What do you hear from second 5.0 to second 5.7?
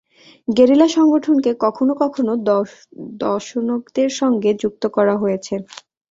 হয়েছে।